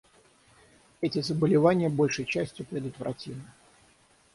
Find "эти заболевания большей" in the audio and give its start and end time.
1.01-2.25